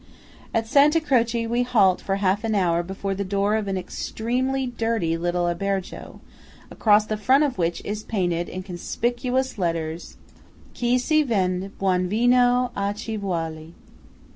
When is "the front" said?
7.05-7.43